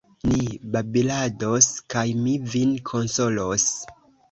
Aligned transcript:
Ni 0.29 0.45
babilados, 0.75 1.67
kaj 1.95 2.05
mi 2.23 2.35
vin 2.55 2.75
konsolos. 2.91 3.71